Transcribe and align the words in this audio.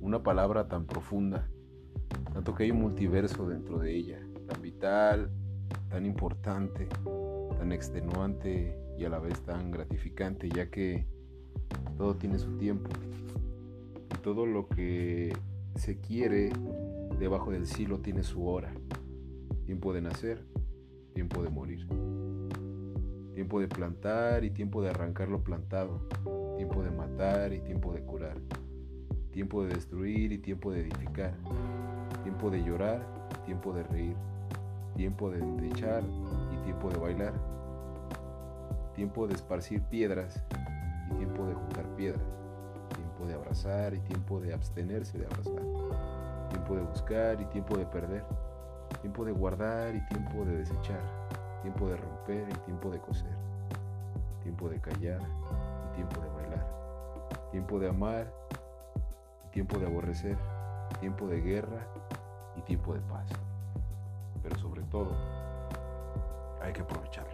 una 0.00 0.22
palabra 0.22 0.68
tan 0.68 0.86
profunda, 0.86 1.48
tanto 2.32 2.54
que 2.54 2.64
hay 2.64 2.70
un 2.70 2.80
multiverso 2.80 3.48
dentro 3.48 3.78
de 3.78 3.94
ella, 3.94 4.20
tan 4.46 4.62
vital, 4.62 5.30
tan 5.88 6.06
importante, 6.06 6.88
tan 7.58 7.72
extenuante 7.72 8.76
y 8.98 9.04
a 9.04 9.08
la 9.08 9.18
vez 9.18 9.40
tan 9.40 9.70
gratificante, 9.70 10.48
ya 10.48 10.70
que 10.70 11.06
todo 11.96 12.16
tiene 12.16 12.38
su 12.38 12.56
tiempo. 12.56 12.90
Y 14.14 14.22
todo 14.22 14.46
lo 14.46 14.68
que 14.68 15.32
se 15.74 15.98
quiere 16.00 16.52
debajo 17.18 17.50
del 17.50 17.66
cielo 17.66 17.98
tiene 17.98 18.22
su 18.22 18.46
hora. 18.46 18.72
Tiempo 19.64 19.92
de 19.92 20.02
nacer, 20.02 20.44
tiempo 21.14 21.42
de 21.42 21.50
morir. 21.50 21.86
Tiempo 23.34 23.60
de 23.60 23.68
plantar 23.68 24.44
y 24.44 24.50
tiempo 24.50 24.82
de 24.82 24.90
arrancar 24.90 25.28
lo 25.28 25.42
plantado. 25.42 26.06
Tiempo 26.56 26.82
de 26.82 26.90
matar 26.90 27.52
y 27.52 27.60
tiempo 27.60 27.92
de 27.92 28.02
curar. 28.02 28.36
Tiempo 29.32 29.64
de 29.64 29.74
destruir 29.74 30.30
y 30.30 30.38
tiempo 30.38 30.70
de 30.70 30.82
edificar. 30.82 31.32
Tiempo 32.22 32.50
de 32.50 32.62
llorar 32.62 33.00
y 33.30 33.46
tiempo 33.46 33.72
de 33.72 33.82
reír. 33.84 34.16
Tiempo 34.94 35.30
de 35.30 35.38
echar 35.68 36.02
y 36.52 36.64
tiempo 36.64 36.90
de 36.90 36.98
bailar. 36.98 37.32
Tiempo 38.94 39.26
de 39.26 39.34
esparcir 39.34 39.80
piedras 39.84 40.44
y 41.10 41.14
tiempo 41.14 41.46
de 41.46 41.54
juntar 41.54 41.86
piedras. 41.96 42.22
Tiempo 42.94 43.24
de 43.26 43.34
abrazar 43.34 43.94
y 43.94 44.00
tiempo 44.00 44.38
de 44.38 44.52
abstenerse 44.52 45.16
de 45.16 45.24
abrazar. 45.24 45.62
Tiempo 46.50 46.76
de 46.76 46.82
buscar 46.82 47.40
y 47.40 47.46
tiempo 47.46 47.78
de 47.78 47.86
perder. 47.86 48.24
Tiempo 49.00 49.24
de 49.24 49.32
guardar 49.32 49.94
y 49.94 50.06
tiempo 50.08 50.44
de 50.44 50.58
desechar. 50.58 51.00
Tiempo 51.62 51.88
de 51.88 51.96
romper 51.96 52.48
y 52.50 52.58
tiempo 52.66 52.90
de 52.90 52.98
coser. 53.00 53.34
Tiempo 54.42 54.68
de 54.68 54.78
callar 54.78 55.22
y 55.22 55.94
tiempo 55.96 56.20
de 56.20 56.28
bailar. 56.28 56.68
Tiempo 57.50 57.78
de 57.78 57.88
amar 57.88 58.42
tiempo 59.52 59.78
de 59.78 59.86
aborrecer. 59.86 60.36
Tiempo 61.00 61.26
de 61.26 61.40
guerra 61.40 61.86
y 62.56 62.62
tiempo 62.62 62.94
de 62.94 63.00
paz. 63.00 63.28
Pero 64.42 64.58
sobre 64.58 64.82
todo, 64.82 65.14
hay 66.60 66.72
que 66.72 66.80
aprovecharlo. 66.80 67.31